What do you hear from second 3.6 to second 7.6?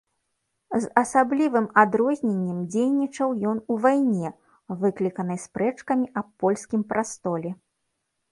у вайне, выкліканай спрэчкамі аб польскім прастоле.